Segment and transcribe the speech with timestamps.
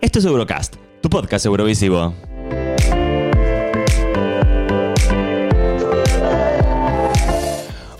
[0.00, 2.14] Esto es Eurocast, tu podcast eurovisivo.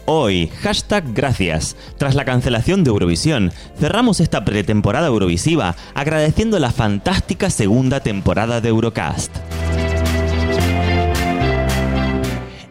[0.06, 1.76] Hoy, hashtag gracias.
[1.98, 8.70] Tras la cancelación de Eurovisión, cerramos esta pretemporada eurovisiva agradeciendo la fantástica segunda temporada de
[8.70, 9.36] Eurocast.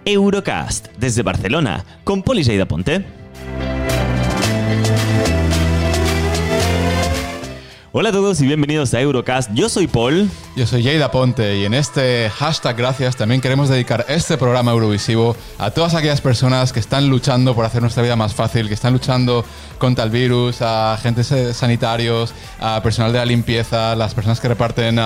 [0.06, 3.19] Eurocast, desde Barcelona, con Poli Ponte.
[7.92, 9.50] Hola a todos y bienvenidos a Eurocast.
[9.56, 10.30] Yo soy Paul.
[10.56, 15.36] Yo soy Jada Ponte y en este hashtag gracias también queremos dedicar este programa Eurovisivo
[15.58, 18.94] a todas aquellas personas que están luchando por hacer nuestra vida más fácil, que están
[18.94, 19.44] luchando
[19.80, 25.00] contra el virus, a agentes sanitarios, a personal de la limpieza, las personas que reparten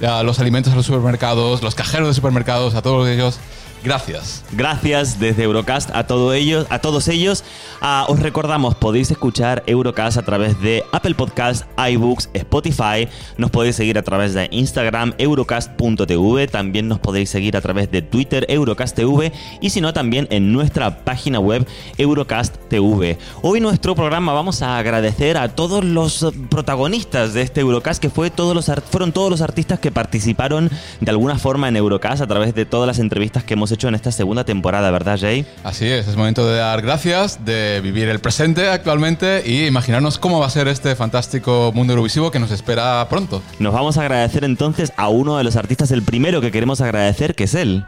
[0.00, 3.40] los alimentos a los supermercados, los cajeros de supermercados, a todos ellos
[3.82, 4.44] Gracias.
[4.52, 7.44] Gracias desde Eurocast a, todo ellos, a todos ellos.
[7.80, 13.08] Ah, os recordamos, podéis escuchar Eurocast a través de Apple Podcasts, iBooks, Spotify.
[13.38, 16.48] Nos podéis seguir a través de Instagram, eurocast.tv.
[16.48, 19.32] También nos podéis seguir a través de Twitter, eurocast.tv.
[19.62, 23.18] Y si no, también en nuestra página web, eurocast.tv.
[23.40, 28.30] Hoy nuestro programa vamos a agradecer a todos los protagonistas de este Eurocast, que fue
[28.30, 32.54] todos los, fueron todos los artistas que participaron de alguna forma en Eurocast a través
[32.54, 35.46] de todas las entrevistas que hemos hecho en esta segunda temporada, ¿verdad, Jay?
[35.64, 40.40] Así es, es momento de dar gracias, de vivir el presente actualmente y imaginarnos cómo
[40.40, 43.42] va a ser este fantástico mundo eurovisivo que nos espera pronto.
[43.58, 47.34] Nos vamos a agradecer entonces a uno de los artistas, el primero que queremos agradecer,
[47.34, 47.84] que es él.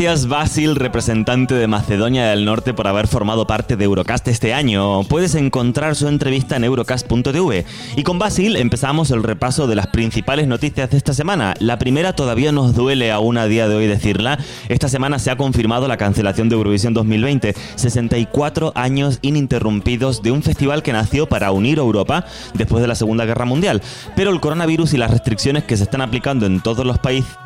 [0.00, 5.04] Gracias Basil, representante de Macedonia del Norte, por haber formado parte de Eurocast este año.
[5.04, 7.66] Puedes encontrar su entrevista en eurocast.tv.
[7.96, 11.52] Y con Basil empezamos el repaso de las principales noticias de esta semana.
[11.58, 14.38] La primera todavía nos duele aún a día de hoy decirla.
[14.70, 17.54] Esta semana se ha confirmado la cancelación de Eurovisión 2020.
[17.76, 22.24] 64 años ininterrumpidos de un festival que nació para unir Europa
[22.54, 23.82] después de la Segunda Guerra Mundial.
[24.16, 27.36] Pero el coronavirus y las restricciones que se están aplicando en todos los países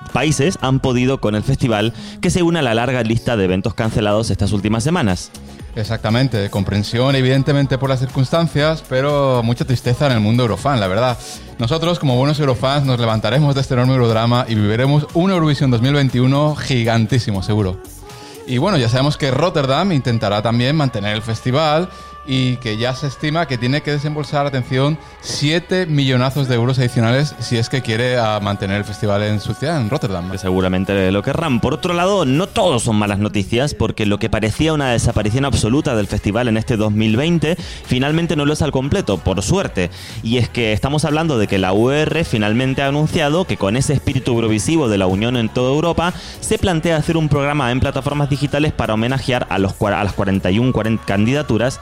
[0.61, 4.31] han podido con el festival que se une a la larga lista de eventos cancelados
[4.31, 5.31] estas últimas semanas.
[5.75, 11.19] Exactamente, comprensión evidentemente por las circunstancias, pero mucha tristeza en el mundo eurofan, la verdad.
[11.59, 16.55] Nosotros, como buenos eurofans, nos levantaremos de este enorme eurodrama y viviremos un Eurovisión 2021
[16.57, 17.81] gigantísimo, seguro.
[18.47, 21.89] Y bueno, ya sabemos que Rotterdam intentará también mantener el festival
[22.27, 27.35] y que ya se estima que tiene que desembolsar, atención, 7 millonazos de euros adicionales
[27.39, 30.31] si es que quiere ah, mantener el festival en su ciudad, en Rotterdam.
[30.31, 31.61] Que seguramente lo querrán.
[31.61, 35.95] Por otro lado, no todos son malas noticias, porque lo que parecía una desaparición absoluta
[35.97, 39.91] del festival en este 2020, finalmente no lo es al completo, por suerte.
[40.23, 43.93] Y es que estamos hablando de que la UR finalmente ha anunciado que con ese
[43.93, 48.31] espíritu eurovisivo de la Unión en toda Europa, se plantea hacer un programa en plataformas
[48.31, 50.73] digitales para homenajear a, los, a las 41
[51.05, 51.81] candidaturas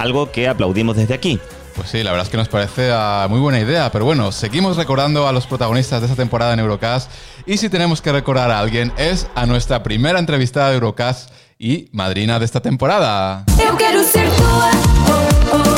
[0.00, 1.38] algo que aplaudimos desde aquí.
[1.76, 4.76] Pues sí, la verdad es que nos parece ah, muy buena idea, pero bueno, seguimos
[4.76, 7.10] recordando a los protagonistas de esta temporada en Eurocast
[7.46, 11.88] y si tenemos que recordar a alguien es a nuestra primera entrevistada de Eurocast y
[11.92, 13.44] madrina de esta temporada.
[13.58, 14.70] Eu quero ser tua,
[15.08, 15.70] oh, oh,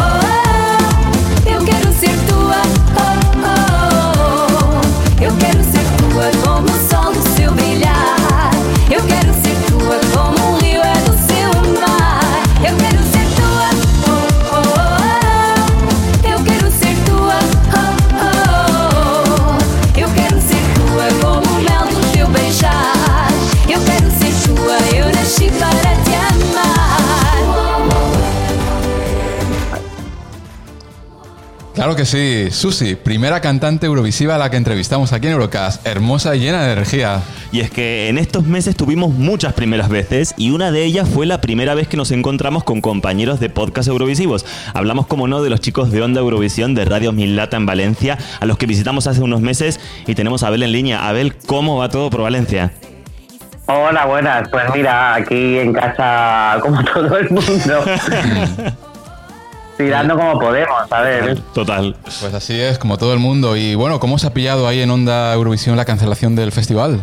[1.93, 2.82] ser tua.
[31.83, 32.49] Claro que sí.
[32.53, 35.85] Susi, primera cantante eurovisiva a la que entrevistamos aquí en Eurocast.
[35.85, 37.23] Hermosa y llena de energía.
[37.51, 41.27] Y es que en estos meses tuvimos muchas primeras veces y una de ellas fue
[41.27, 44.47] la primera vez que nos encontramos con compañeros de podcast eurovisivos.
[44.75, 48.47] Hablamos, como no, de los chicos de Onda Eurovisión de Radio Milata en Valencia, a
[48.47, 51.09] los que visitamos hace unos meses y tenemos a Abel en línea.
[51.09, 52.71] Abel, ¿cómo va todo por Valencia?
[53.67, 54.49] Hola, buenas.
[54.51, 57.85] Pues mira, aquí en casa, como todo el mundo.
[59.77, 61.41] Tirando como podemos, ¿sabes?
[61.55, 61.97] Total.
[62.03, 63.57] Pues así es, como todo el mundo.
[63.57, 67.01] Y bueno, ¿cómo se ha pillado ahí en Onda Eurovisión la cancelación del festival?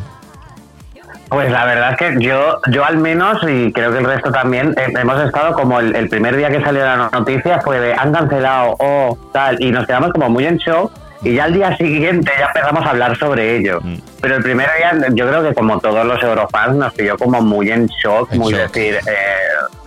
[1.30, 4.74] Pues la verdad es que yo, yo al menos, y creo que el resto también,
[4.78, 8.76] eh, hemos estado como el, primer día que salió la noticia fue de han cancelado
[8.80, 10.92] o tal, y nos quedamos como muy en shock.
[11.22, 13.80] Y ya al día siguiente ya empezamos a hablar sobre ello.
[13.82, 13.98] Mm.
[14.22, 17.70] Pero el primer día, yo creo que como todos los eurofans, nos pilló como muy
[17.70, 18.96] en shock, muy decir.
[18.96, 19.02] Eh,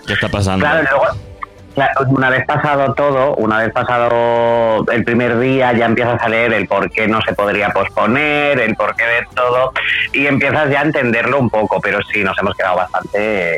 [0.07, 0.65] ¿Qué está pasando?
[0.65, 1.07] Claro, luego,
[2.09, 6.67] una vez pasado todo, una vez pasado el primer día, ya empiezas a leer el
[6.67, 9.73] por qué no se podría posponer, el por qué de todo,
[10.13, 13.57] y empiezas ya a entenderlo un poco, pero sí, nos hemos quedado bastante...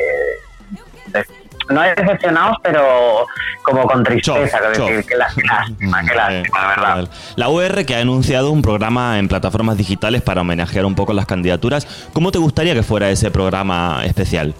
[1.69, 3.27] no decepcionados, pero
[3.63, 5.65] como con tristeza, que decir, que lástima,
[6.07, 7.09] que lástima, la verdad.
[7.35, 11.25] La UR que ha anunciado un programa en plataformas digitales para homenajear un poco las
[11.25, 14.53] candidaturas, ¿cómo te gustaría que fuera ese programa especial?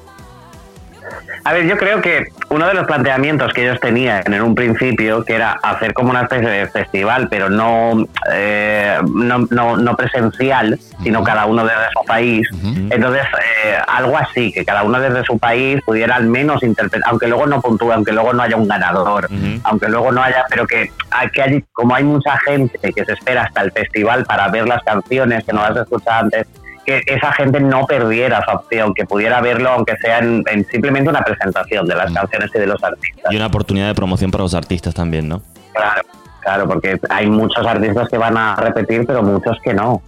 [1.46, 5.24] A ver, yo creo que uno de los planteamientos que ellos tenían en un principio,
[5.24, 8.04] que era hacer como una especie de festival, pero no,
[8.34, 12.50] eh, no, presencial, sino cada uno desde su país.
[12.90, 13.22] Entonces,
[13.64, 17.46] eh, algo así, que cada uno desde su país pudiera al menos interpretar, aunque luego
[17.46, 19.30] no puntúe, aunque luego no haya un ganador,
[19.66, 20.92] aunque luego no haya, pero que,
[21.32, 24.82] que hay, como hay mucha gente que se espera hasta el festival para ver las
[24.82, 26.48] canciones que no las escuchado antes,
[26.86, 31.22] que esa gente no perdiera su opción, que pudiera verlo aunque sea en, simplemente una
[31.22, 32.14] presentación de las mm.
[32.14, 33.32] canciones y de los artistas.
[33.32, 35.42] Y una oportunidad de promoción para los artistas también, ¿no?
[35.74, 36.02] Claro,
[36.42, 40.02] claro, porque hay muchos artistas que van a repetir, pero muchos que no.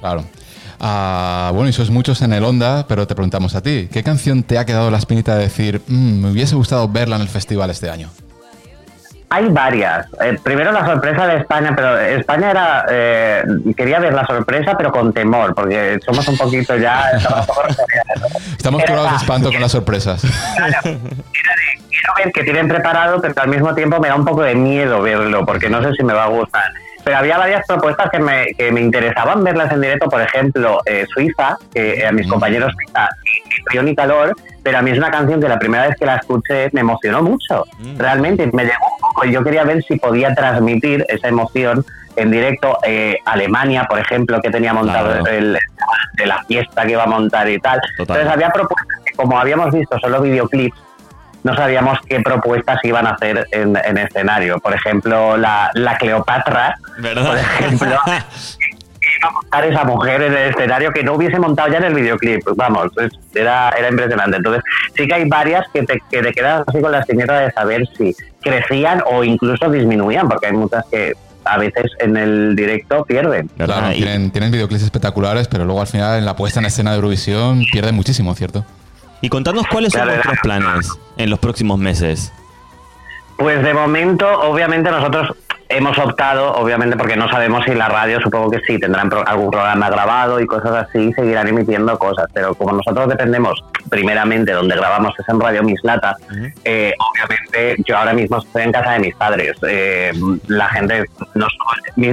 [0.00, 0.24] Claro.
[0.84, 4.42] Ah, bueno, y sois muchos en el Onda, pero te preguntamos a ti, ¿qué canción
[4.42, 7.70] te ha quedado la espinita de decir, mm, me hubiese gustado verla en el festival
[7.70, 8.08] este año?
[9.34, 10.08] Hay varias.
[10.20, 13.42] Eh, primero la sorpresa de España, pero España era eh,
[13.74, 17.12] quería ver la sorpresa, pero con temor, porque somos un poquito ya.
[18.58, 20.20] Estamos curados de espanto con las sorpresas.
[20.82, 25.00] quiero ver que tienen preparado, pero al mismo tiempo me da un poco de miedo
[25.00, 26.64] verlo, porque no sé si me va a gustar.
[27.04, 31.06] Pero había varias propuestas que me, que me interesaban verlas en directo, por ejemplo, eh,
[31.12, 35.10] Suiza, que a mis compañeros Suiza y Frío ni Calor, pero a mí es una
[35.10, 37.64] canción que la primera vez que la escuché me emocionó mucho.
[37.78, 37.98] Mm.
[37.98, 41.84] Realmente me llegó un poco y yo quería ver si podía transmitir esa emoción
[42.16, 42.78] en directo.
[42.84, 45.58] Eh, Alemania, por ejemplo, que tenía montado el,
[46.14, 47.80] de la fiesta que iba a montar y tal.
[47.98, 50.76] Entonces había propuestas que, como habíamos visto solo videoclips,
[51.44, 54.58] no sabíamos qué propuestas iban a hacer en, escenario.
[54.60, 57.98] Por ejemplo, la, la Cleopatra, por ejemplo,
[59.22, 62.42] a montar esa mujer en el escenario que no hubiese montado ya en el videoclip.
[62.56, 62.90] Vamos,
[63.34, 64.36] era, era impresionante.
[64.36, 64.62] Entonces,
[64.96, 67.88] sí que hay varias que te, que te quedas así con la espinita de saber
[67.96, 71.12] si crecían o incluso disminuían, porque hay muchas que
[71.44, 73.48] a veces en el directo pierden.
[73.56, 76.96] Claro, tienen, tienen videoclips espectaculares, pero luego al final en la puesta en escena de
[76.96, 78.64] Eurovisión pierden muchísimo, ¿cierto?
[79.22, 82.32] Y contadnos cuáles son nuestros planes en los próximos meses.
[83.38, 85.34] Pues de momento, obviamente nosotros
[85.68, 89.88] hemos optado, obviamente porque no sabemos si la radio, supongo que sí, tendrán algún programa
[89.90, 95.28] grabado y cosas así, seguirán emitiendo cosas, pero como nosotros dependemos primeramente donde grabamos es
[95.28, 96.14] en Radio Mislata,
[96.64, 100.12] eh, obviamente yo ahora mismo estoy en casa de mis padres, eh,
[100.46, 101.04] la gente,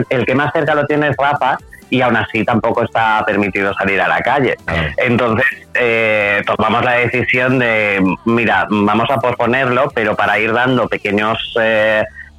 [0.10, 1.58] el que más cerca lo tiene es Rafa,
[1.90, 4.56] y aún así tampoco está permitido salir a la calle.
[4.98, 11.56] Entonces eh, tomamos la decisión de, mira, vamos a posponerlo, pero para ir dando pequeños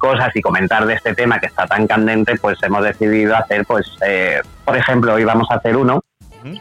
[0.01, 3.85] cosas y comentar de este tema que está tan candente, pues hemos decidido hacer, pues,
[4.05, 6.03] eh, por ejemplo, hoy vamos a hacer uno,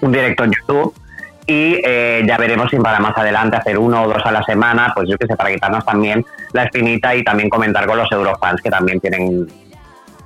[0.01, 0.95] un directo en YouTube,
[1.47, 4.93] y eh, ya veremos si para más adelante hacer uno o dos a la semana,
[4.95, 8.61] pues yo que sé, para quitarnos también la espinita y también comentar con los eurofans
[8.61, 9.49] que también tienen,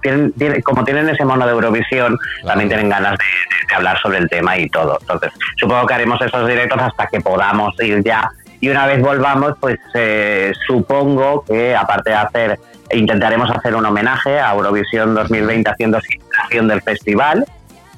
[0.05, 4.57] tienen, como tienen ese mono de Eurovisión, también tienen ganas de, hablar sobre el tema
[4.57, 4.99] y todo.
[5.01, 8.31] Entonces, supongo que haremos esos directos hasta que podamos ir ya.
[8.61, 12.61] Y una vez volvamos, pues eh, supongo que aparte de hacer
[12.93, 17.45] intentaremos hacer un homenaje a Eurovisión 2020 haciendo simulación del festival.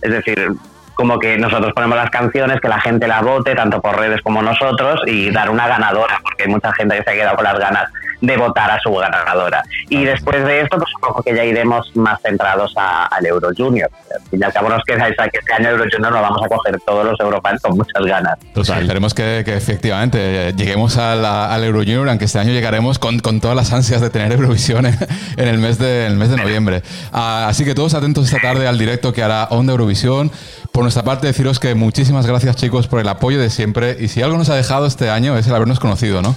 [0.00, 0.52] Es decir,
[0.94, 4.40] como que nosotros ponemos las canciones, que la gente la vote, tanto por redes como
[4.42, 7.58] nosotros, y dar una ganadora, porque hay mucha gente que se ha quedado con las
[7.58, 9.62] ganas de votar a su ganadora.
[9.88, 13.90] Y después de esto, pues supongo que ya iremos más centrados al Euro Junior.
[14.14, 16.42] Al fin y al cabo nos queda esa que este año Euro Junior lo vamos
[16.44, 18.38] a coger todos los eurofans con muchas ganas.
[18.54, 18.82] Total.
[18.82, 23.72] esperemos que, efectivamente lleguemos al Euro Junior, aunque este año llegaremos con, con, todas las
[23.72, 24.96] ansias de tener Eurovisión en,
[25.36, 26.82] el, mes de, el mes de noviembre.
[27.12, 30.30] Ah, así que todos atentos esta tarde al directo que hará Onda Eurovisión.
[30.72, 34.22] Por nuestra parte, deciros que muchísimas gracias chicos por el apoyo de siempre y si
[34.22, 36.36] algo nos ha dejado este año es el habernos conocido, ¿no?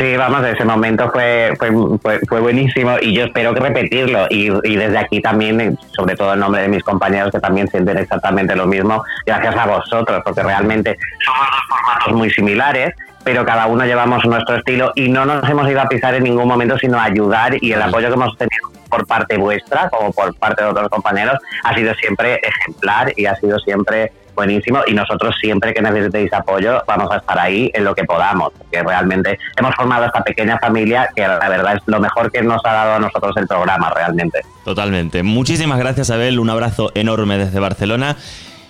[0.00, 4.26] Sí, vamos, ese momento fue, fue, fue, buenísimo y yo espero que repetirlo.
[4.30, 8.56] Y, desde aquí también, sobre todo en nombre de mis compañeros que también sienten exactamente
[8.56, 13.84] lo mismo, gracias a vosotros, porque realmente somos dos formatos muy similares, pero cada uno
[13.84, 17.04] llevamos nuestro estilo y no nos hemos ido a pisar en ningún momento, sino a
[17.04, 20.88] ayudar y el apoyo que hemos tenido por parte vuestra, como por parte de otros
[20.88, 26.32] compañeros, ha sido siempre ejemplar y ha sido siempre buenísimo y nosotros siempre que necesitéis
[26.32, 30.58] apoyo vamos a estar ahí en lo que podamos, porque realmente hemos formado esta pequeña
[30.58, 33.90] familia que la verdad es lo mejor que nos ha dado a nosotros el programa
[33.90, 34.40] realmente.
[34.64, 35.22] Totalmente.
[35.22, 38.16] Muchísimas gracias Abel, un abrazo enorme desde Barcelona.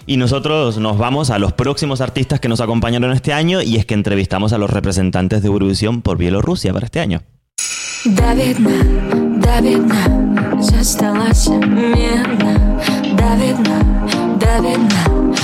[0.06, 3.86] Y nosotros nos vamos a los próximos artistas que nos acompañaron este año y es
[3.86, 7.20] que entrevistamos a los representantes de Eurovisión por Bielorrusia para este año.
[8.04, 8.56] David,
[9.38, 9.82] David,
[14.50, 14.90] Драбина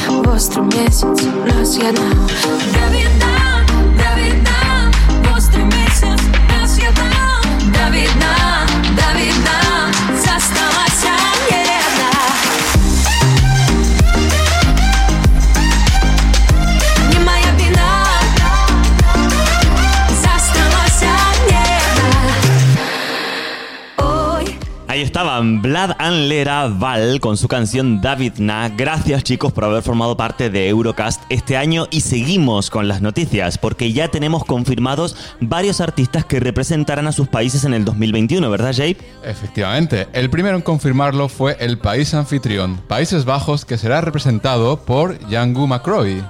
[0.08, 2.10] В остром месяце нас яна
[2.72, 3.55] Драбина
[24.96, 28.70] Ahí estaban Vlad Anlera Val con su canción David Na.
[28.70, 33.58] Gracias chicos por haber formado parte de Eurocast este año y seguimos con las noticias
[33.58, 38.72] porque ya tenemos confirmados varios artistas que representarán a sus países en el 2021, ¿verdad
[38.74, 38.96] Jay?
[39.22, 45.18] Efectivamente, el primero en confirmarlo fue el país anfitrión, Países Bajos, que será representado por
[45.28, 46.24] Yangu McCroy.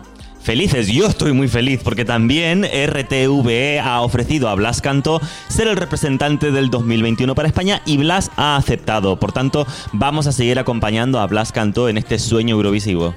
[0.47, 5.77] Felices, yo estoy muy feliz porque también RTVE ha ofrecido a Blas Canto ser el
[5.77, 9.19] representante del 2021 para España y Blas ha aceptado.
[9.19, 13.13] Por tanto, vamos a seguir acompañando a Blas Canto en este sueño eurovisivo.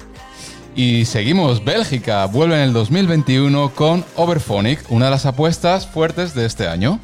[0.74, 6.46] Y seguimos, Bélgica vuelve en el 2021 con Overphonic, una de las apuestas fuertes de
[6.46, 6.98] este año.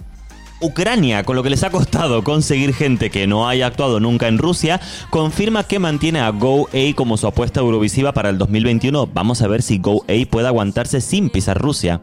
[0.61, 4.39] Ucrania, con lo que les ha costado conseguir gente que no haya actuado nunca en
[4.39, 9.09] Rusia, confirma que mantiene a GoA como su apuesta eurovisiva para el 2021.
[9.13, 12.01] Vamos a ver si GoA puede aguantarse sin pisar Rusia.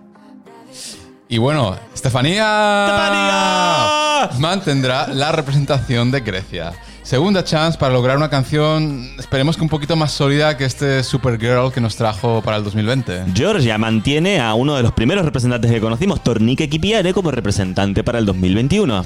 [1.28, 6.74] Y bueno, Estefanía, Estefanía mantendrá la representación de Grecia.
[7.04, 11.70] Segunda chance para lograr una canción, esperemos que un poquito más sólida que este Supergirl
[11.74, 13.26] que nos trajo para el 2020.
[13.36, 18.20] Georgia mantiene a uno de los primeros representantes que conocimos, Tornike Kipiare, como representante para
[18.20, 19.04] el 2021.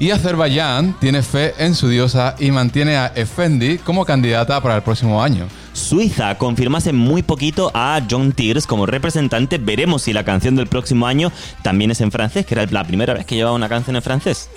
[0.00, 4.82] Y Azerbaiyán tiene fe en su diosa y mantiene a Effendi como candidata para el
[4.82, 5.46] próximo año.
[5.72, 9.58] Suiza confirmase muy poquito a John Tears como representante.
[9.58, 11.30] Veremos si la canción del próximo año
[11.62, 14.50] también es en francés, que era la primera vez que llevaba una canción en francés.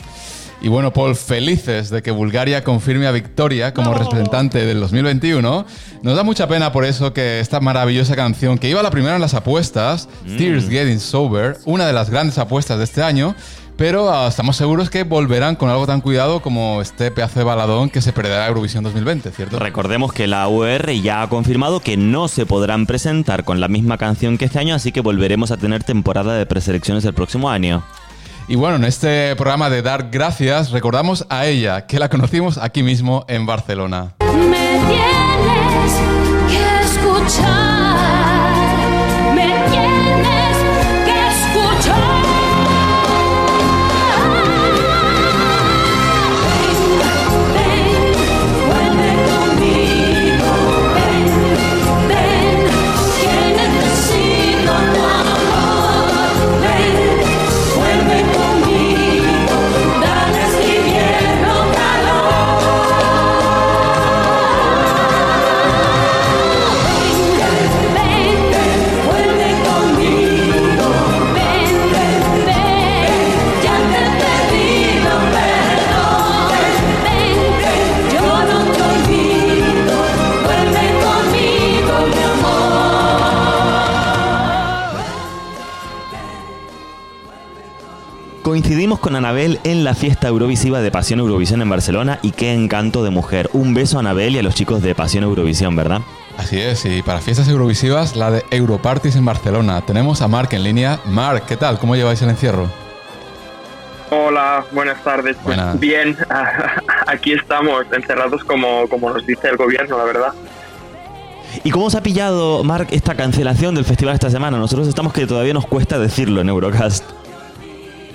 [0.62, 5.66] Y bueno, Paul, felices de que Bulgaria confirme a Victoria como representante del 2021.
[6.04, 9.22] Nos da mucha pena por eso que esta maravillosa canción, que iba la primera en
[9.22, 10.38] las apuestas, mm.
[10.38, 13.36] Tears Getting Sober, una de las grandes apuestas de este año,
[13.76, 17.90] pero ah, estamos seguros que volverán con algo tan cuidado como este pedazo de baladón
[17.90, 19.58] que se perderá Eurovisión 2020, ¿cierto?
[19.58, 23.98] Recordemos que la UR ya ha confirmado que no se podrán presentar con la misma
[23.98, 27.84] canción que este año, así que volveremos a tener temporada de preselecciones el próximo año.
[28.48, 32.84] Y bueno, en este programa de Dar Gracias recordamos a ella, que la conocimos aquí
[32.84, 34.14] mismo en Barcelona.
[88.52, 93.02] Coincidimos con Anabel en la fiesta eurovisiva de Pasión Eurovisión en Barcelona y qué encanto
[93.02, 93.50] de mujer.
[93.54, 96.02] Un beso a Anabel y a los chicos de Pasión Eurovisión, ¿verdad?
[96.38, 99.80] Así es, y para fiestas eurovisivas, la de Europarties en Barcelona.
[99.86, 101.00] Tenemos a Marc en línea.
[101.06, 101.80] Marc, ¿qué tal?
[101.80, 102.68] ¿Cómo lleváis el encierro?
[104.10, 105.38] Hola, buenas tardes.
[105.42, 106.18] Pues bien,
[107.08, 110.34] aquí estamos, encerrados como, como nos dice el gobierno, la verdad.
[111.64, 114.58] ¿Y cómo se ha pillado, Marc, esta cancelación del festival esta semana?
[114.58, 117.21] Nosotros estamos que todavía nos cuesta decirlo en Eurocast.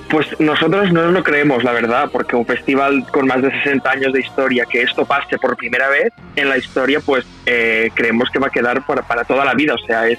[0.08, 3.90] Pues nosotros no nos lo creemos, la verdad, porque un festival con más de 60
[3.90, 8.30] años de historia, que esto pase por primera vez en la historia, pues eh, creemos
[8.30, 9.74] que va a quedar para, para toda la vida.
[9.74, 10.18] O sea, es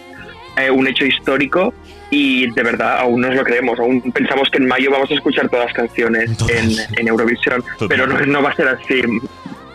[0.57, 1.73] eh, un hecho histórico
[2.09, 3.79] y de verdad aún no nos lo creemos.
[3.79, 8.19] Aún pensamos que en mayo vamos a escuchar todas las canciones en, Eurovisión, pero no,
[8.25, 9.01] no, va a ser así.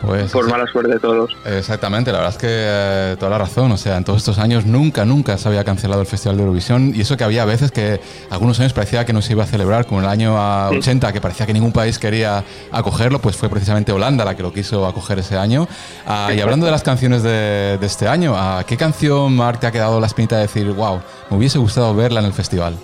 [0.05, 1.31] Pues por mala suerte de todos.
[1.45, 3.71] Exactamente, la verdad es que eh, toda la razón.
[3.71, 6.93] O sea, en todos estos años nunca, nunca se había cancelado el Festival de Eurovisión.
[6.93, 9.85] Y eso que había veces que algunos años parecía que no se iba a celebrar,
[9.85, 10.35] como en el año
[10.69, 14.51] 80, que parecía que ningún país quería acogerlo, pues fue precisamente Holanda la que lo
[14.51, 15.67] quiso acoger ese año.
[16.05, 19.71] Ah, y hablando de las canciones de, este año, ¿a qué canción, Mark, te ha
[19.71, 22.75] quedado la espinita de decir, wow, me hubiese gustado verla en el festival?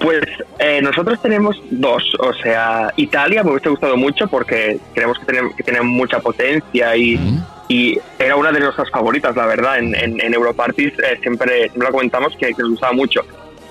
[0.00, 0.24] Pues
[0.58, 5.50] eh, nosotros tenemos dos, o sea, Italia me hubiese gustado mucho porque creemos que tiene,
[5.56, 7.18] que tiene mucha potencia y,
[7.68, 11.84] y, era una de nuestras favoritas, la verdad, en, en, en Europarties eh, siempre, siempre
[11.84, 13.22] la comentamos que, que nos gustaba mucho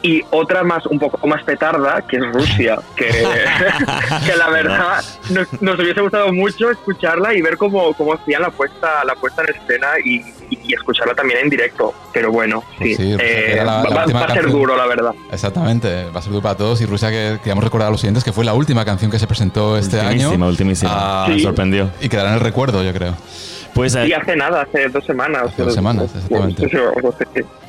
[0.06, 3.08] y otra más un poco más petarda, que es Rusia, que,
[4.26, 5.04] que la verdad
[5.62, 9.56] nos, hubiese gustado mucho escucharla y ver cómo, cómo hacían la puesta, la puesta en
[9.56, 10.24] escena y,
[10.72, 11.92] escucharla también en directo.
[12.14, 15.12] Pero bueno, sí, eh, va, a ser duro, la verdad.
[15.32, 16.80] Exactamente, va a ser duro para todos.
[16.82, 19.26] Y Rusia, que queríamos recordar a los siguientes, que fue la última canción que se
[19.26, 20.30] presentó este año.
[20.30, 20.92] Ultimísima, ultimísima.
[20.94, 21.90] Ah, sorprendió.
[22.00, 23.16] Y quedará en el recuerdo, yo creo.
[23.76, 25.52] Pues, y eh, hace nada, hace dos semanas.
[25.58, 26.70] dos semanas, exactamente.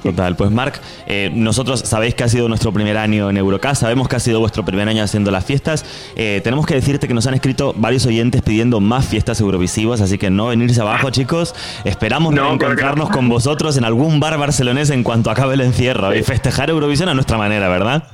[0.05, 4.09] Total, pues Marc, eh, nosotros sabéis que ha sido nuestro primer año en Eurocast, sabemos
[4.09, 5.85] que ha sido vuestro primer año haciendo las fiestas.
[6.15, 10.17] Eh, tenemos que decirte que nos han escrito varios oyentes pidiendo más fiestas eurovisivas, así
[10.17, 11.57] que no venirse abajo, chicos.
[11.83, 16.71] Esperamos encontrarnos con vosotros en algún bar barcelonés en cuanto acabe el encierro y festejar
[16.71, 18.05] Eurovisión a nuestra manera, ¿verdad?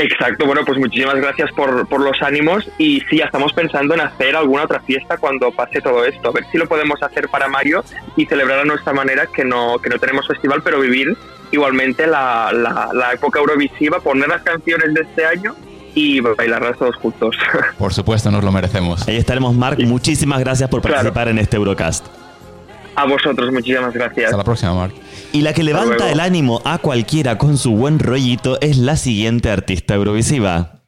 [0.00, 4.34] Exacto, bueno, pues muchísimas gracias por, por, los ánimos y sí, estamos pensando en hacer
[4.34, 7.84] alguna otra fiesta cuando pase todo esto, a ver si lo podemos hacer para mayo
[8.16, 11.14] y celebrar a nuestra manera que no, que no tenemos festival, pero vivir
[11.50, 15.54] igualmente la, la, época eurovisiva, poner las canciones de este año
[15.94, 17.36] y bailarlas todos juntos.
[17.78, 19.06] Por supuesto, nos lo merecemos.
[19.06, 19.80] Ahí estaremos, Marc.
[19.80, 22.06] Muchísimas gracias por participar en este Eurocast.
[23.00, 24.26] A vosotros, muchísimas gracias.
[24.26, 24.94] Hasta la próxima, Marc.
[25.32, 29.50] Y la que levanta el ánimo a cualquiera con su buen rollito es la siguiente
[29.50, 30.82] artista eurovisiva.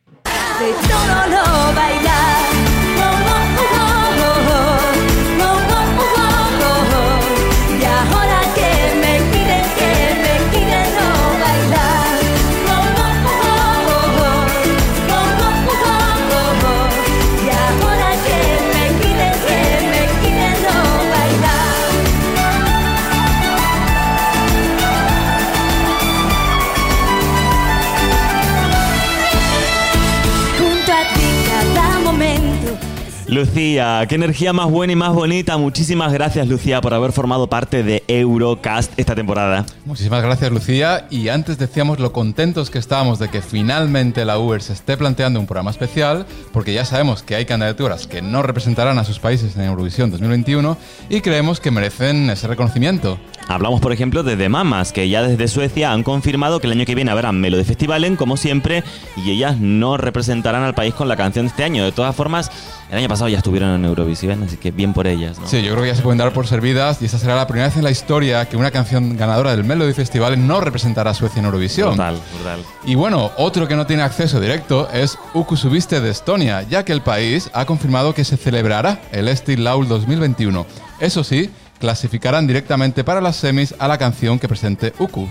[33.32, 35.56] Lucía, qué energía más buena y más bonita.
[35.56, 39.64] Muchísimas gracias, Lucía, por haber formado parte de Eurocast esta temporada.
[39.86, 41.06] Muchísimas gracias, Lucía.
[41.08, 45.40] Y antes decíamos lo contentos que estábamos de que finalmente la Uber se esté planteando
[45.40, 49.56] un programa especial, porque ya sabemos que hay candidaturas que no representarán a sus países
[49.56, 50.76] en Eurovisión 2021
[51.08, 53.18] y creemos que merecen ese reconocimiento.
[53.48, 56.84] Hablamos, por ejemplo, de The Mamas, que ya desde Suecia han confirmado que el año
[56.84, 58.84] que viene habrá Melody Festivalen, como siempre,
[59.16, 61.84] y ellas no representarán al país con la canción de este año.
[61.84, 62.50] De todas formas,
[62.92, 65.38] el año pasado ya estuvieron en Eurovisión, así que bien por ellas.
[65.46, 67.68] Sí, yo creo que ya se pueden dar por servidas y esta será la primera
[67.68, 71.40] vez en la historia que una canción ganadora del Melody Festival no representará a Suecia
[71.40, 71.92] en Eurovisión.
[71.92, 72.60] Total, total.
[72.84, 76.92] Y bueno, otro que no tiene acceso directo es Uku Subiste de Estonia, ya que
[76.92, 80.66] el país ha confirmado que se celebrará el Estil Laul 2021.
[81.00, 81.48] Eso sí,
[81.80, 85.30] clasificarán directamente para las semis a la canción que presente Uku.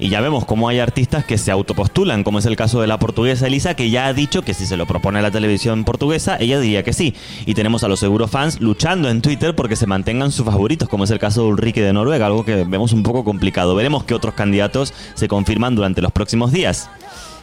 [0.00, 2.98] Y ya vemos cómo hay artistas que se autopostulan, como es el caso de la
[2.98, 6.58] portuguesa Elisa, que ya ha dicho que si se lo propone la televisión portuguesa, ella
[6.58, 7.14] diría que sí.
[7.44, 11.10] Y tenemos a los Eurofans luchando en Twitter porque se mantengan sus favoritos, como es
[11.10, 13.74] el caso de Ulrike de Noruega, algo que vemos un poco complicado.
[13.74, 16.88] Veremos qué otros candidatos se confirman durante los próximos días.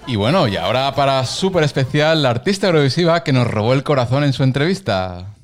[0.07, 4.23] Y bueno, y ahora para súper especial, la artista eurovisiva que nos robó el corazón
[4.23, 5.36] en su entrevista.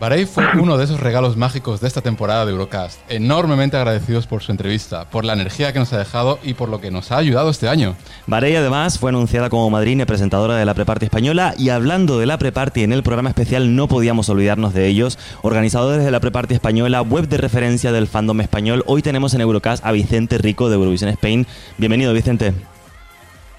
[0.00, 2.98] Barey fue uno de esos regalos mágicos de esta temporada de Eurocast.
[3.10, 6.80] Enormemente agradecidos por su entrevista, por la energía que nos ha dejado y por lo
[6.80, 7.96] que nos ha ayudado este año.
[8.26, 12.24] Barey además fue anunciada como madrina y presentadora de la Preparty Española y hablando de
[12.24, 15.18] la Preparty en el programa especial no podíamos olvidarnos de ellos.
[15.42, 19.84] Organizadores de la Preparty Española, web de referencia del fandom español, hoy tenemos en Eurocast
[19.84, 21.46] a Vicente Rico de Eurovisión Spain.
[21.76, 22.54] Bienvenido Vicente.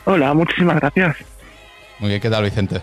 [0.06, 1.18] Hola, muchísimas gracias.
[2.00, 2.82] Muy bien, ¿qué tal Vicente?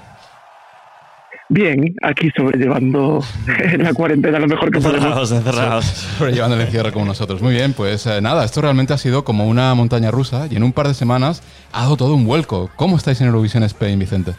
[1.50, 3.24] Bien, aquí sobrellevando
[3.78, 5.32] la cuarentena lo mejor que podemos.
[5.32, 7.40] Encerrados, Sobrellevando el encierro como nosotros.
[7.40, 10.62] Muy bien, pues eh, nada, esto realmente ha sido como una montaña rusa y en
[10.62, 12.70] un par de semanas ha dado todo un vuelco.
[12.76, 14.32] ¿Cómo estáis en Eurovisión Spain, Vicente?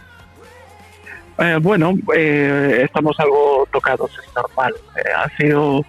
[1.40, 4.74] Eh, bueno, eh, estamos algo tocados, es normal.
[5.18, 5.84] ha sido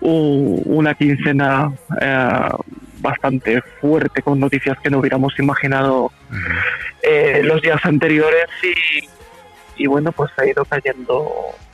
[0.00, 1.70] una quincena
[3.00, 6.10] bastante fuerte con noticias que no hubiéramos imaginado
[7.42, 9.19] los días anteriores y
[9.80, 11.26] y bueno, pues ha ido cayendo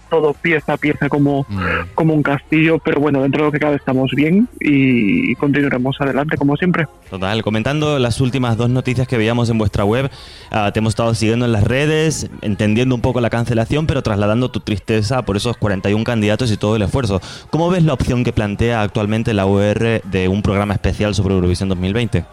[0.08, 1.94] todo pieza a pieza como, mm.
[1.96, 6.36] como un castillo, pero bueno, dentro de lo que cabe estamos bien y continuaremos adelante
[6.36, 6.86] como siempre.
[7.10, 10.08] Total, comentando las últimas dos noticias que veíamos en vuestra web,
[10.52, 14.48] ah, te hemos estado siguiendo en las redes, entendiendo un poco la cancelación, pero trasladando
[14.48, 17.20] tu tristeza por esos 41 candidatos y todo el esfuerzo.
[17.50, 21.68] ¿Cómo ves la opción que plantea actualmente la UR de un programa especial sobre Eurovisión
[21.68, 22.24] 2020?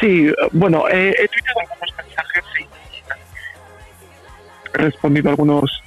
[0.00, 2.44] Sí, bueno, he tuiteado algunos mensajes
[4.72, 5.82] respondido algunos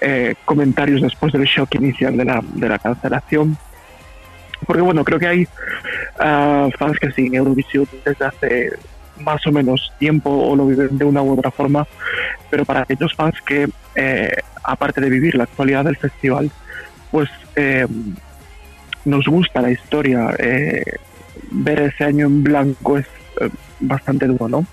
[0.00, 3.56] eh, comentarios después del shock inicial de la, de la cancelación.
[4.66, 5.48] Porque bueno, creo que hay
[6.18, 8.72] ah, fans que siguen Eurovisión desde hace
[9.20, 11.86] más o menos tiempo o lo viven de una u otra forma,
[12.50, 16.50] pero para aquellos fans que, eh, aparte de vivir la actualidad del festival,
[17.10, 17.86] pues eh,
[19.06, 20.34] nos gusta la historia,
[21.50, 23.06] ver ese año en blanco es
[23.80, 24.66] bastante duro, ¿no?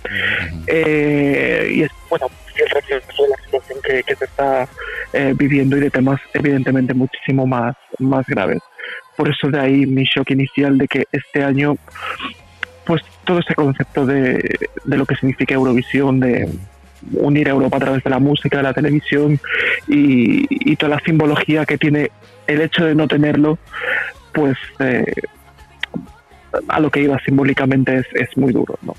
[0.68, 4.68] y es, bueno, el reflejo de la situación que, se está
[5.13, 8.60] eh, viviendo y de temas evidentemente muchísimo más, más graves.
[9.16, 11.76] Por eso de ahí mi shock inicial de que este año,
[12.86, 14.39] pues todo ese concepto de,
[14.84, 16.50] de lo que significa Eurovisión, de
[17.13, 19.39] unir a Europa a través de la música, de la televisión
[19.88, 22.12] y, y toda la simbología que tiene
[22.48, 23.58] el hecho de no tenerlo,
[24.34, 25.06] pues eh,
[26.68, 28.78] a lo que iba simbólicamente es, es muy duro.
[28.82, 28.92] ¿no?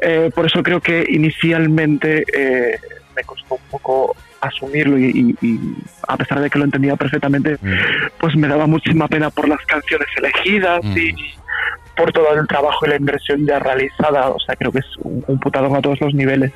[0.00, 2.78] Eh, por eso creo que inicialmente eh,
[3.14, 5.34] me costó un poco asumirlo y,
[6.06, 7.72] a pesar de que lo entendía perfectamente, mm.
[8.18, 10.98] pues me daba muchísima pena por las canciones elegidas mm.
[10.98, 11.14] y
[11.96, 14.28] por todo el trabajo y la inversión ya realizada.
[14.28, 16.52] O sea, creo que es un, putadón a todos los niveles.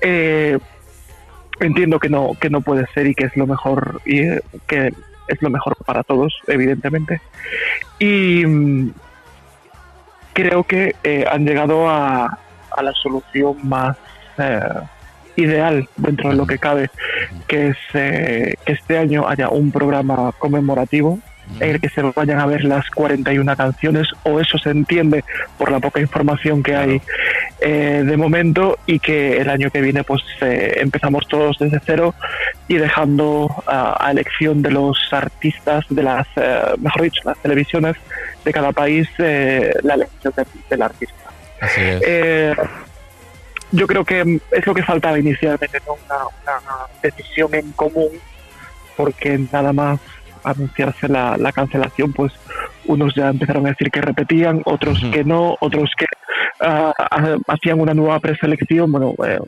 [0.00, 0.58] Eh,
[1.60, 4.22] entiendo que no que no puede ser y que es lo mejor y
[4.66, 4.92] que
[5.28, 7.20] es lo mejor para todos, evidentemente.
[7.98, 8.44] Y
[10.38, 12.38] creo que eh, han llegado a,
[12.80, 13.96] la solución más
[14.38, 14.60] eh,
[15.34, 16.90] ideal dentro de lo que cabe,
[17.48, 21.18] que es eh, que este año haya un programa conmemorativo
[21.58, 25.24] en el que se vayan a ver las 41 canciones, o eso se entiende
[25.56, 27.02] por la poca información que hay
[27.58, 32.14] de momento, y que el año que viene pues empezamos todos desde cero
[32.68, 36.28] y dejando a elección de los artistas, de las,
[36.78, 37.96] mejor dicho, las televisiones,
[38.44, 40.32] de cada país eh, la elección
[40.68, 41.14] del artista.
[41.76, 42.54] Eh,
[43.72, 48.10] yo creo que es lo que faltaba inicialmente, una, decisión en común,
[48.96, 50.00] porque nada más
[50.44, 52.32] anunciarse la, cancelación, pues
[52.86, 56.06] unos ya empezaron a decir que repetían, otros que no, otros que
[56.60, 58.90] ah, ah, hacían una nueva preselección.
[58.90, 59.38] Bueno, eh,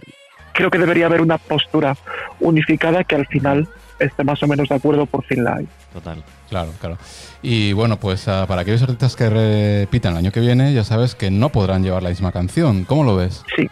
[0.52, 1.96] creo que debería haber una postura
[2.40, 3.68] unificada que al final
[4.00, 5.68] esté más o menos de acuerdo, por fin la hay.
[5.92, 6.22] Total.
[6.48, 6.98] Claro, claro.
[7.42, 11.14] Y bueno, pues ah, para aquellos artistas que repitan el año que viene, ya sabes
[11.14, 12.84] que no podrán llevar la misma canción.
[12.84, 13.44] ¿Cómo lo ves?
[13.56, 13.68] Sí.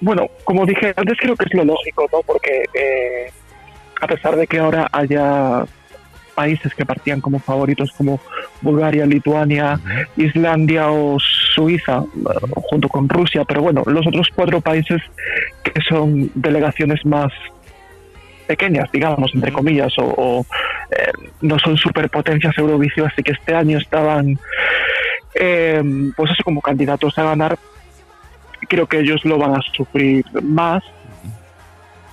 [0.00, 2.20] bueno, como dije antes, creo que es lo lógico, ¿no?
[2.22, 3.32] Porque eh,
[4.00, 5.64] a pesar de que ahora haya
[6.36, 8.20] países que partían como favoritos como
[8.60, 9.80] Bulgaria, Lituania,
[10.16, 12.04] Islandia o Suiza,
[12.70, 15.00] junto con Rusia, pero bueno, los otros cuatro países
[15.64, 17.32] que son delegaciones más
[18.46, 20.44] pequeñas, digamos, entre comillas, o,
[20.90, 24.38] eh, no son superpotencias Eurovisión, así que este año estaban,
[25.34, 25.82] eh,
[26.16, 27.58] pues eso, como candidatos a ganar.
[28.68, 30.82] Creo que ellos lo van a sufrir más,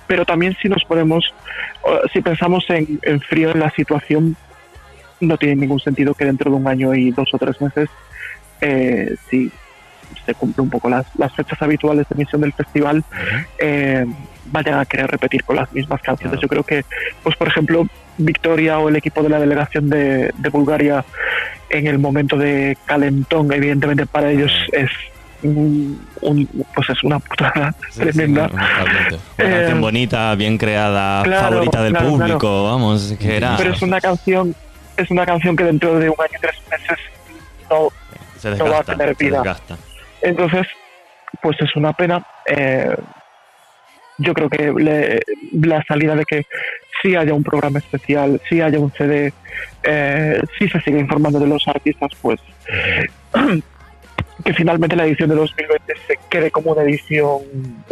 [0.06, 1.32] pero también si nos podemos,
[2.12, 4.36] si pensamos en, frío en la situación,
[5.20, 7.88] no tiene ningún sentido que dentro de un año y dos o tres meses,
[8.60, 9.50] eh, si
[10.26, 13.04] se cumple un poco las, las fechas habituales de emisión del festival,
[13.58, 14.06] eh,
[14.46, 16.40] vayan a querer repetir con las mismas canciones.
[16.40, 16.84] Yo creo que,
[17.22, 17.86] pues por ejemplo,
[18.18, 21.04] Victoria o el equipo de la delegación de, Bulgaria
[21.70, 24.90] en el momento de calentón, evidentemente para ellos es
[25.44, 28.48] un, un- pues es una putada Sí, sí, tremenda.
[28.48, 29.14] totalmente.
[29.38, 33.56] Una Eh, canción bonita, bien creada, claro, favorita del claro, público, vamos, que era...
[33.56, 34.54] Pero es una canción,
[34.96, 36.98] es una canción que dentro de un año y tres meses
[37.70, 37.88] no.
[38.38, 39.56] se no va a tener vida.
[40.22, 40.66] Entonces,
[41.42, 42.24] pues es una pena.
[42.46, 42.96] Eh,
[44.18, 45.20] yo creo que le-
[45.68, 46.46] la salida de que
[47.02, 49.32] sí haya un programa especial, sí haya un CD,
[49.82, 52.40] eh, sí se sigue informando de los artistas, pues
[54.44, 57.38] que finalmente la edición de 2020 se quede como una edición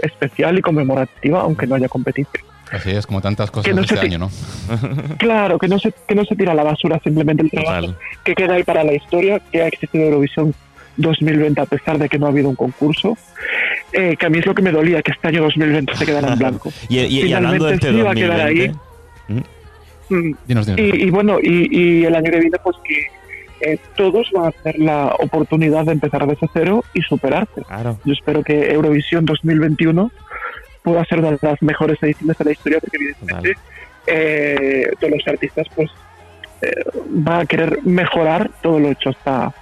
[0.02, 2.44] especial y conmemorativa, aunque no haya competición.
[2.70, 4.30] Así es, como tantas cosas Que no este año, ¿no?
[5.18, 7.98] Claro, que no se, que no se tira a la basura simplemente el trabajo Total.
[8.24, 10.54] que queda ahí para la historia, que ha existido Eurovisión
[10.96, 13.16] 2020 a pesar de que no ha habido un concurso,
[13.92, 16.32] eh, que a mí es lo que me dolía, que este año 2020 se quedara
[16.32, 16.70] en blanco.
[16.88, 18.74] Y, y- y hablando de este sí a quedar 2020...
[19.28, 20.78] Mm, Dinos, dinos.
[20.80, 21.68] Y, y bueno, y,
[22.00, 23.06] y el año que viene, pues que
[23.62, 27.62] eh, todos van a tener la oportunidad de empezar desde cero y superarse.
[27.62, 27.98] Claro.
[28.04, 30.10] Yo espero que Eurovisión 2021
[30.82, 33.54] pueda ser una de las mejores ediciones de la historia, porque evidentemente
[34.06, 35.90] eh, todos los artistas pues
[36.62, 36.70] eh,
[37.08, 39.54] van a querer mejorar todo lo hecho hasta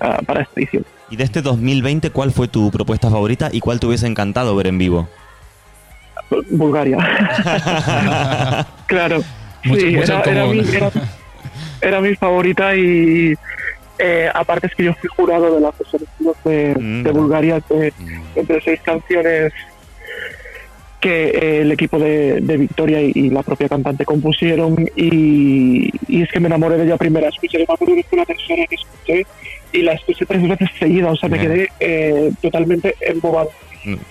[0.00, 0.84] ah, para esta edición.
[1.10, 4.66] Y de este 2020, ¿cuál fue tu propuesta favorita y cuál te hubiese encantado ver
[4.66, 5.08] en vivo?
[6.50, 6.98] Bulgaria.
[8.86, 9.22] claro.
[9.64, 10.90] Mucho- sí, mucho era, mi, era-
[11.80, 13.34] era mi favorita y
[13.98, 17.02] eh, aparte es que yo fui jurado de las selecciones de, Mm.
[17.02, 17.92] de Bulgaria de,
[18.36, 19.52] entre seis canciones
[21.00, 26.22] que eh, el equipo de, de Victoria y, y la propia cantante compusieron y, y
[26.22, 27.58] es que me enamoré de ella primera escucha.
[27.58, 29.26] Yo me acuerdo que fue la tercera que escuché
[29.72, 33.50] y la escuché tres veces seguida, o sea, me quedé eh, totalmente embobado.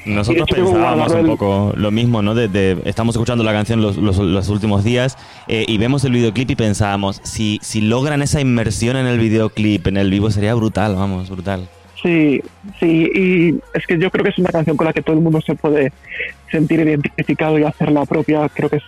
[0.06, 2.34] Nosotros pensábamos un poco lo mismo, ¿no?
[2.34, 6.14] De, de- estamos escuchando la canción los, los- los últimos días eh, y vemos el
[6.14, 10.54] videoclip y pensábamos, si, si logran esa inmersión en el videoclip, en el vivo, sería
[10.56, 11.68] brutal, vamos, brutal.
[12.02, 12.42] Sí,
[12.80, 15.22] sí, y es que yo creo que es una canción con la que todo el
[15.22, 15.92] mundo se puede
[16.52, 18.48] sentir identificado y hacer la propia.
[18.50, 18.84] Creo que es,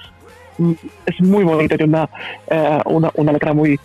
[1.08, 2.10] es muy bonita, tiene una,
[2.50, 3.80] eh, una, una letra muy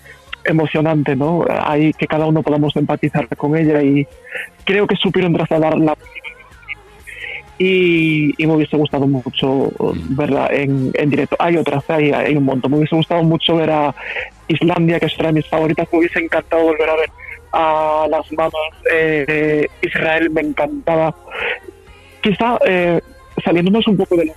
[0.45, 1.43] emocionante, ¿no?
[1.49, 4.07] Ahí que cada uno podamos empatizar con ella y
[4.65, 5.97] creo que supieron trasladarla.
[7.57, 9.71] Y, y me hubiese gustado mucho
[10.11, 11.37] verla en, en directo.
[11.39, 12.73] Hay otras, hay, hay un montón.
[12.73, 13.95] Me hubiese gustado mucho ver a
[14.49, 15.87] Islandia, que es una de mis favoritas.
[15.93, 17.11] Me hubiese encantado volver a ver
[17.53, 18.53] a las mamas.
[18.93, 21.15] Eh, Israel me encantaba.
[22.21, 23.01] Quizá eh,
[23.45, 24.37] saliéndonos un poco de las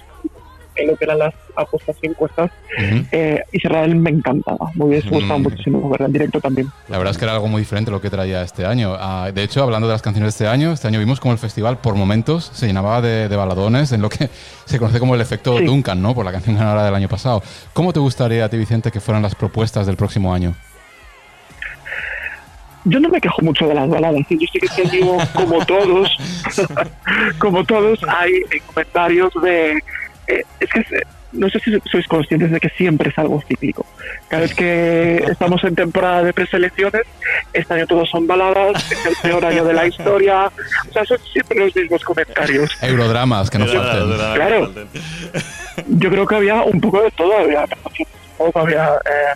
[0.78, 3.06] en lo que eran las apuestas y encuestas, Ujú.
[3.12, 4.72] eh, Israel me encantaba.
[4.76, 5.44] Me hubiese gustado Mm.
[5.44, 6.68] muchísimo verla en directo también.
[6.88, 8.96] La verdad es que era algo muy diferente lo que traía este año.
[9.00, 11.40] Ah, de hecho, hablando de las canciones de este año, este año vimos como el
[11.40, 14.30] festival por momentos se llenaba de, de baladones en lo que
[14.66, 15.66] se conoce como el efecto Sí.
[15.66, 16.14] Duncan, ¿no?
[16.14, 17.42] Por la canción ganadora del año pasado.
[17.74, 20.54] ¿Cómo te gustaría a ti, Vicente, que fueran las propuestas del próximo año?
[22.86, 24.22] Yo no me quejo mucho de las baladas.
[24.30, 24.38] ¿eh?
[24.40, 26.10] Yo sé que este año, como todos,
[27.40, 28.32] como todos, hay
[28.68, 29.80] comentarios de.
[30.28, 31.02] Eh, es que eh,
[31.34, 33.86] no sé si sois conscientes de que siempre es algo cíclico.
[34.28, 37.04] Cada vez que estamos en temporada de preselecciones,
[37.54, 40.50] este año todos son baladas, es el peor año de la historia.
[40.90, 42.72] O sea, son siempre los mismos comentarios.
[42.82, 44.18] Eurodramas, que nos falten.
[44.36, 44.72] Claro.
[45.88, 47.38] Yo creo que había un poco de todo.
[47.38, 47.66] Había,
[48.56, 49.36] había eh,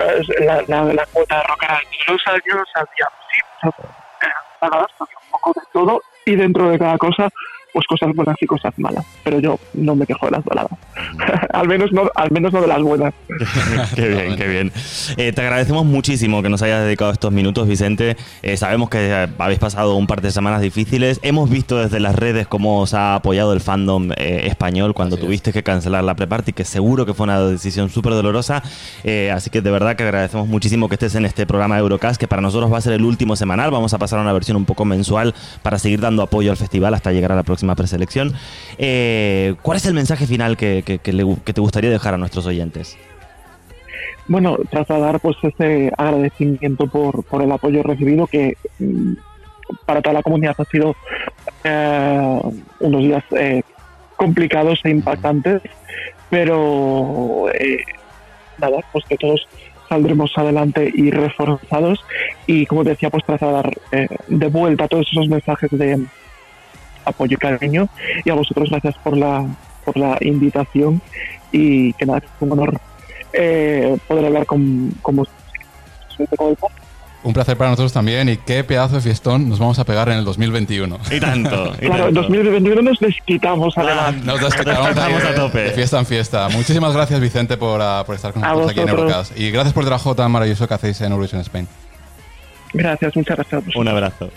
[0.00, 4.26] eh, la, la, la cuota rockera de los años, había sí, eh,
[4.60, 6.02] baladas, había un poco de todo.
[6.26, 7.28] Y dentro de cada cosa,
[7.74, 9.04] pues cosas buenas y cosas malas.
[9.24, 10.78] Pero yo no me quejo de las baladas.
[11.52, 13.12] al, menos no, al menos no de las buenas.
[13.96, 14.72] qué bien, qué bien.
[15.16, 18.16] Eh, te agradecemos muchísimo que nos hayas dedicado estos minutos, Vicente.
[18.42, 21.18] Eh, sabemos que eh, habéis pasado un par de semanas difíciles.
[21.22, 25.22] Hemos visto desde las redes cómo os ha apoyado el fandom eh, español cuando Así
[25.22, 25.26] es.
[25.26, 28.62] tuviste que cancelar la pre-party, que seguro que fue una decisión súper dolorosa.
[29.02, 32.20] Eh, así que de verdad que agradecemos muchísimo que estés en este programa de Eurocast,
[32.20, 33.72] que para nosotros va a ser el último semanal.
[33.72, 36.94] Vamos a pasar a una versión un poco mensual para seguir dando apoyo al festival
[36.94, 38.32] hasta llegar a la próxima preselección.
[38.78, 42.96] Eh, ¿Cuál es el mensaje final que, te gustaría dejar a nuestros oyentes?
[44.26, 49.12] bueno, trasladar pues ese agradecimiento por, por el apoyo recibido que mm,
[49.84, 50.96] para toda la comunidad ha sido
[51.62, 52.40] eh,
[52.80, 53.62] unos días eh,
[54.16, 55.62] complicados e impactantes,
[56.30, 57.84] pero eh,
[58.58, 59.46] nada, pues que todos
[59.88, 62.04] saldremos adelante y reforzados
[62.46, 66.04] y como te decía, pues trasladar eh, de vuelta todos esos mensajes de
[67.04, 67.88] apoyo y cariño
[68.24, 69.44] y a vosotros gracias por la,
[69.84, 71.00] por la invitación
[71.52, 72.80] y que nada, es un honor
[73.32, 75.40] eh, poder hablar con, con vosotros.
[77.22, 80.18] Un placer para nosotros también y qué pedazo de fiestón nos vamos a pegar en
[80.18, 80.98] el 2021.
[81.10, 81.72] Y tanto.
[81.80, 82.20] y Claro, en tanto.
[82.22, 84.14] 2021 nos desquitamos además.
[84.24, 85.58] Nos despertamos Estamos ahí a de- tope.
[85.60, 86.48] De fiesta en fiesta.
[86.50, 88.88] Muchísimas gracias, Vicente, por, ah, por estar con A nosotros aquí en.
[88.90, 89.38] Eurocast.
[89.40, 91.66] Y gracias por el trabajo tan maravilloso que hacéis en Eurovision Spain.
[92.74, 93.52] Gracias, muchas gracias.
[93.54, 93.76] a vosotros.
[93.80, 94.30] Un abrazo.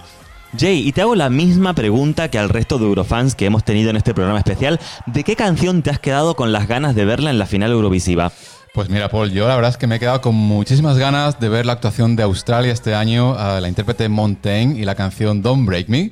[0.56, 3.90] Jay, y te hago la misma pregunta que al resto de Eurofans que hemos tenido
[3.90, 4.80] en este programa especial.
[5.06, 8.32] ¿De qué canción te has quedado con las ganas de verla en la final Eurovisiva?
[8.74, 11.50] Pues mira, Paul, yo la verdad es que me he quedado con muchísimas ganas de
[11.50, 15.90] ver la actuación de Australia este año, la intérprete Montaigne y la canción Don't Break
[15.90, 16.12] Me.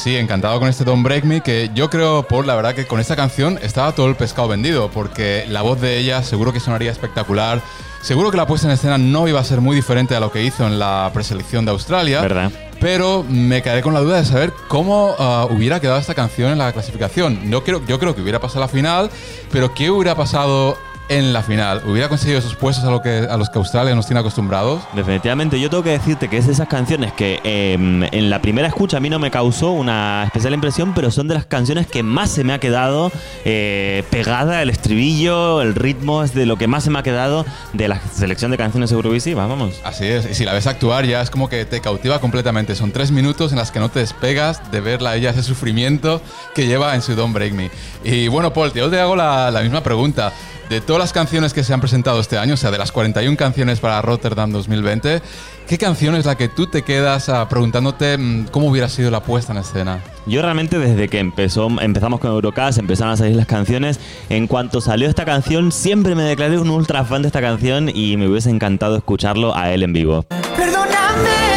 [0.00, 3.00] Sí, encantado con este Don't Break Me, que yo creo, por la verdad que con
[3.00, 6.90] esta canción estaba todo el pescado vendido, porque la voz de ella seguro que sonaría
[6.90, 7.60] espectacular.
[8.00, 10.42] Seguro que la puesta en escena no iba a ser muy diferente a lo que
[10.42, 12.22] hizo en la preselección de Australia.
[12.22, 12.50] ¿Verdad?
[12.80, 16.56] Pero me quedé con la duda de saber cómo uh, hubiera quedado esta canción en
[16.56, 17.50] la clasificación.
[17.50, 19.10] No quiero, yo creo que hubiera pasado la final,
[19.52, 20.78] pero ¿qué hubiera pasado
[21.10, 24.06] en la final, ¿hubiera conseguido esos puestos a, lo que, a los que Australia nos
[24.06, 24.80] tiene acostumbrados?
[24.94, 28.68] Definitivamente, yo tengo que decirte que es de esas canciones que em, en la primera
[28.68, 32.04] escucha a mí no me causó una especial impresión, pero son de las canciones que
[32.04, 33.10] más se me ha quedado
[33.44, 37.44] eh, pegada, el estribillo, el ritmo, es de lo que más se me ha quedado
[37.72, 39.80] de la selección de canciones Eurovisivas, vamos.
[39.82, 42.76] Así es, y si la ves actuar ya es como que te cautiva completamente.
[42.76, 46.22] Son tres minutos en las que no te despegas de verla ella, ese sufrimiento
[46.54, 47.68] que lleva en su Don't Break Me.
[48.04, 50.32] Y bueno, Paul, yo te hago la, la misma pregunta.
[50.70, 53.36] De todas las canciones que se han presentado este año, o sea, de las 41
[53.36, 55.20] canciones para Rotterdam 2020,
[55.66, 59.20] ¿qué canción es la que tú te quedas ah, preguntándote mm, cómo hubiera sido la
[59.20, 60.00] puesta en escena?
[60.26, 64.80] Yo realmente desde que empezó, empezamos con Eurocast, empezaron a salir las canciones, en cuanto
[64.80, 68.50] salió esta canción, siempre me declaré un ultra fan de esta canción y me hubiese
[68.50, 70.22] encantado escucharlo a él en vivo.
[70.28, 71.49] Perdóname, perdóname,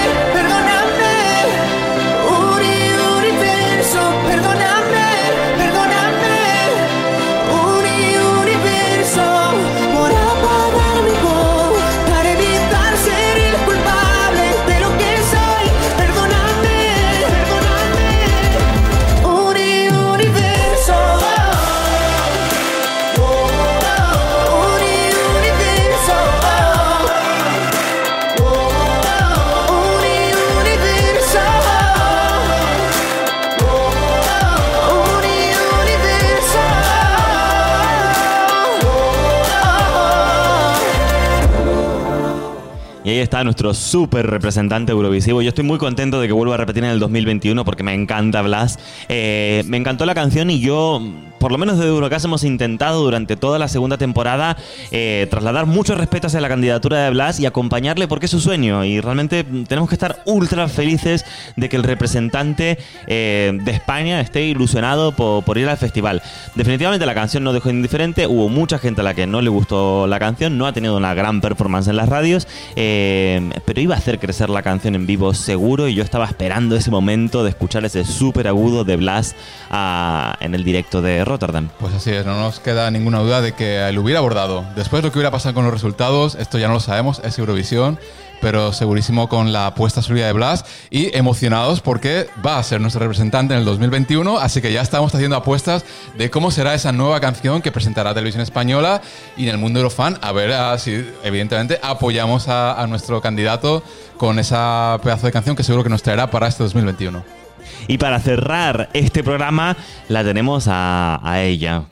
[43.24, 45.42] está nuestro súper representante eurovisivo.
[45.42, 48.42] Yo estoy muy contento de que vuelva a repetir en el 2021 porque me encanta
[48.42, 48.78] Blas.
[49.10, 51.02] Eh, me encantó la canción y yo,
[51.44, 54.56] por lo menos desde Eurocast, hemos intentado durante toda la segunda temporada
[54.92, 58.86] eh, trasladar mucho respeto hacia la candidatura de Blas y acompañarle porque es su sueño.
[58.86, 61.26] Y realmente tenemos que estar ultra felices
[61.58, 62.78] de que el representante
[63.08, 66.22] eh, de España esté ilusionado por, ir al festival.
[66.56, 68.26] Definitivamente la canción no dejó indiferente.
[68.26, 70.58] Hubo mucha gente a la que no le gustó la canción.
[70.58, 72.48] No ha tenido una gran performance en las radios.
[72.78, 76.78] Eh, pero iba a hacer crecer la canción en vivo seguro y yo estaba esperando
[76.78, 79.36] ese momento de escuchar ese súper agudo de Blas
[79.70, 81.70] ah, en el directo de Rotterdam.
[81.80, 84.64] Pues así es, no nos queda ninguna duda de que lo hubiera abordado.
[84.76, 87.98] Después lo que hubiera pasado con los resultados, esto ya no lo sabemos, es Eurovisión,
[88.40, 93.00] pero segurísimo con la apuesta subida de Blas y emocionados porque va a ser nuestro
[93.00, 95.86] representante en el 2021, así que ya estamos haciendo apuestas
[96.18, 99.02] de cómo será esa nueva canción que presentará Televisión Española
[99.38, 103.82] y en el mundo Eurofan, a ver ah, si evidentemente apoyamos a, a nuestro candidato
[104.18, 107.43] con esa pedazo de canción que seguro que nos traerá para este 2021.
[107.88, 109.76] Y para cerrar este programa,
[110.10, 111.84] la tenemos a, ella.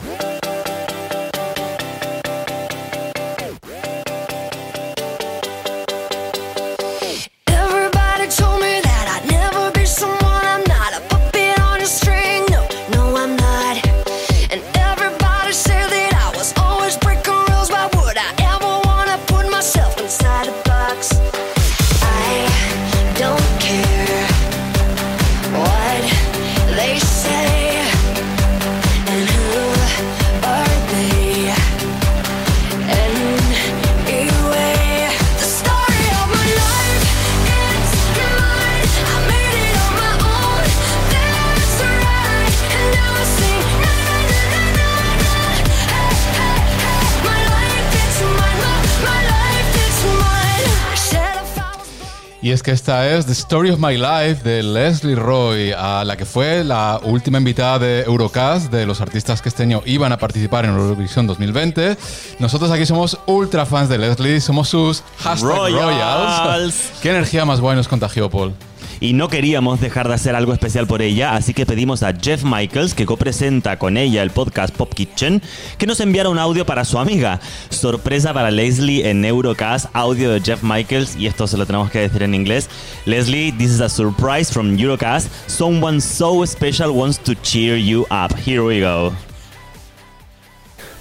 [52.72, 56.64] Que esta es The Story of My Life de Leslie Roy, a la que fue
[56.64, 60.72] la última invitada de Eurocast de los artistas que este año iban a participar en
[60.72, 61.98] Eurovisión 2020.
[62.40, 65.84] Nosotros aquí somos ultra fans de Leslie, somos sus hashtag Royals.
[65.84, 66.92] Royals.
[67.02, 68.54] ¿Qué energía más guay nos contagió, Paul?
[69.02, 72.44] Y no queríamos dejar de hacer algo especial por ella, así que pedimos a Jeff
[72.44, 75.42] Michaels, que copresenta con ella el podcast Pop Kitchen,
[75.80, 77.40] que nos enviara un audio para su amiga.
[77.70, 81.98] Sorpresa para Leslie en Eurocast, audio de Jeff Michaels, y esto se lo tenemos que
[81.98, 82.70] decir en inglés.
[83.06, 85.30] Leslie, this is a surprise from Eurocast.
[85.48, 88.38] Someone so special wants to cheer you up.
[88.38, 89.14] Here we go.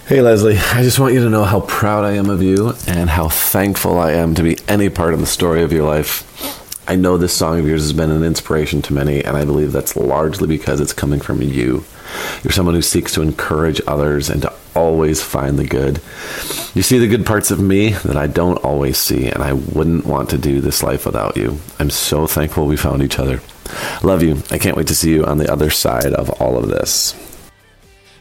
[0.08, 3.10] Hey Leslie, I just want you to know how proud I am of you and
[3.10, 6.24] how thankful I am to be any part of the story of your life.
[6.90, 9.70] I know this song of yours has been an inspiration to many, and I believe
[9.70, 11.84] that's largely because it's coming from you.
[12.42, 16.00] You're someone who seeks to encourage others and to always find the good.
[16.74, 20.04] You see the good parts of me that I don't always see, and I wouldn't
[20.04, 21.60] want to do this life without you.
[21.78, 23.40] I'm so thankful we found each other.
[24.02, 24.42] Love you.
[24.50, 27.14] I can't wait to see you on the other side of all of this.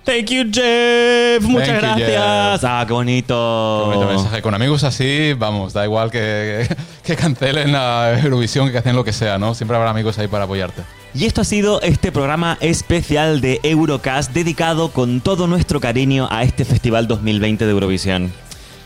[0.09, 1.43] Thank you, Jeff.
[1.43, 2.61] Muchas Thank you, gracias.
[2.61, 2.63] Jeff.
[2.63, 3.81] Ah, qué bonito.
[3.83, 4.41] Qué bonito mensaje.
[4.41, 6.67] Con amigos así, vamos, da igual que,
[7.03, 9.53] que cancelen la Eurovisión, que hacen lo que sea, ¿no?
[9.53, 10.81] Siempre habrá amigos ahí para apoyarte.
[11.13, 16.41] Y esto ha sido este programa especial de Eurocast dedicado con todo nuestro cariño a
[16.41, 18.33] este Festival 2020 de Eurovisión.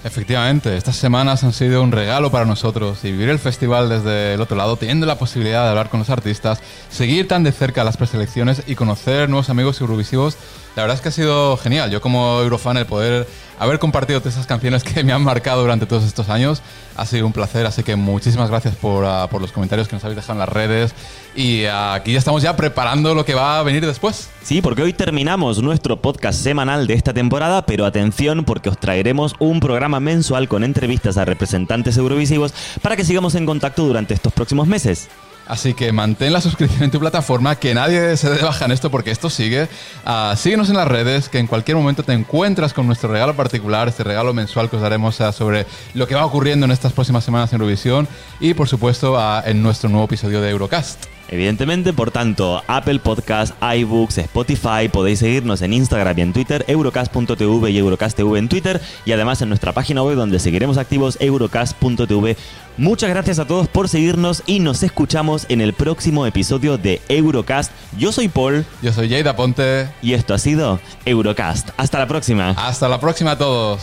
[0.06, 4.42] Efectivamente, estas semanas han sido un regalo para nosotros y vivir el festival desde el
[4.42, 6.60] otro lado, teniendo la posibilidad de hablar con los artistas,
[6.90, 10.38] seguir tan de cerca las preselecciones y conocer nuevos amigos eurovisivos,
[10.76, 11.92] la verdad es que ha sido genial.
[11.92, 13.28] Yo como eurofan el poder
[13.60, 16.62] haber compartido todas esas canciones que me han marcado durante todos estos años
[16.96, 20.04] ha sido un placer, así que muchísimas gracias por, ah, por los comentarios que nos
[20.04, 20.94] habéis dejado en las redes
[21.36, 24.30] y ah, aquí ya estamos ya preparando lo que va a venir después.
[24.44, 29.36] Sí, porque hoy terminamos nuestro podcast semanal de esta temporada, pero atención porque os traeremos
[29.40, 34.34] un programa mensual con entrevistas a representantes eurovisivos para que sigamos en contacto durante estos
[34.34, 35.10] próximos meses.
[35.48, 38.90] Así que mantén la suscripción en tu plataforma, que nadie se dé baja en esto
[38.90, 39.68] porque esto sigue.
[40.06, 43.88] Ah, síguenos en las redes, que en cualquier momento te encuentras con nuestro regalo particular,
[43.88, 47.24] este regalo mensual que os daremos ah, sobre lo que va ocurriendo en estas próximas
[47.24, 48.08] semanas en Eurovisión
[48.40, 51.13] y por supuesto ah, en nuestro nuevo episodio de Eurocast.
[51.34, 57.72] Evidentemente, por tanto, Apple Podcast, iBooks, Spotify, podéis seguirnos en Instagram y en Twitter, Eurocast.tv
[57.72, 62.38] y Eurocast.tv en Twitter y además en nuestra página web donde seguiremos activos, Eurocast.tv.
[62.78, 67.72] Muchas gracias a todos por seguirnos y nos escuchamos en el próximo episodio de Eurocast.
[67.98, 69.90] Yo soy Paul Yo soy Jada Ponte.
[70.04, 71.70] y esto ha sido Eurocast.
[71.78, 72.52] Hasta la próxima.
[72.52, 73.82] Hasta la próxima a todos.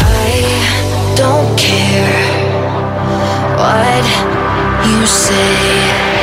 [0.00, 2.48] I don't care
[3.56, 4.47] what
[4.84, 6.17] you say.